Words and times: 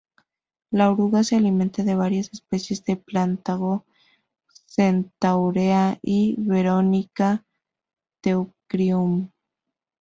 La 0.71 0.89
oruga 0.91 1.23
se 1.23 1.35
alimenta 1.35 1.83
de 1.83 1.93
varias 1.93 2.33
especies 2.33 2.83
de 2.85 2.95
"Plantago", 2.95 3.85
"Centaurea" 4.65 5.99
y 6.01 6.37
"Veronica 6.39 7.45
teucrium". 8.19 9.29